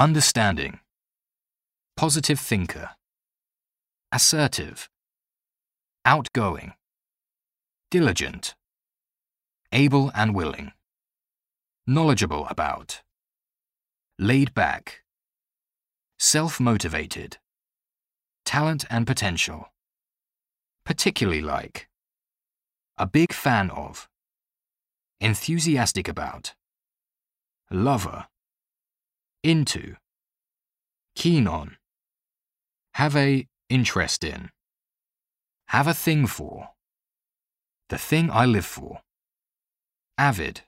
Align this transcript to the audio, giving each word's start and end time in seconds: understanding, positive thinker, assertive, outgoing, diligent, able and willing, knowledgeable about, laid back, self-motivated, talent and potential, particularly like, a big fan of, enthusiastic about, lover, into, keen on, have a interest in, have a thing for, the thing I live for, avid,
understanding, 0.00 0.80
positive 1.94 2.40
thinker, 2.40 2.88
assertive, 4.10 4.88
outgoing, 6.06 6.72
diligent, 7.90 8.54
able 9.72 10.10
and 10.14 10.34
willing, 10.34 10.72
knowledgeable 11.86 12.46
about, 12.48 13.02
laid 14.18 14.54
back, 14.54 15.02
self-motivated, 16.18 17.36
talent 18.46 18.86
and 18.88 19.06
potential, 19.06 19.66
particularly 20.82 21.42
like, 21.42 21.90
a 22.96 23.06
big 23.06 23.34
fan 23.34 23.68
of, 23.68 24.08
enthusiastic 25.20 26.08
about, 26.08 26.54
lover, 27.70 28.29
into, 29.42 29.96
keen 31.14 31.46
on, 31.46 31.76
have 32.94 33.16
a 33.16 33.46
interest 33.68 34.24
in, 34.24 34.50
have 35.68 35.86
a 35.86 35.94
thing 35.94 36.26
for, 36.26 36.70
the 37.88 37.98
thing 37.98 38.30
I 38.30 38.44
live 38.46 38.66
for, 38.66 39.00
avid, 40.18 40.62